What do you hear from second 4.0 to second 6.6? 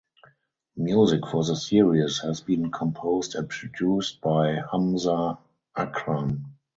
by Hamza Akram.